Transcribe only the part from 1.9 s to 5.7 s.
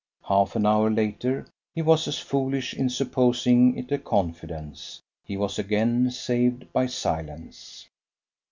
as foolish in supposing it a confidence. He was